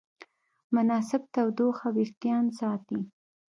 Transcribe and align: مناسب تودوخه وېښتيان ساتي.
مناسب 0.73 1.21
تودوخه 1.33 1.87
وېښتيان 1.95 2.45
ساتي. 2.59 2.99